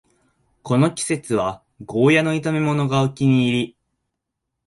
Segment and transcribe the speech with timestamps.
[0.63, 3.77] この季節はゴーヤの炒めものがお気に入り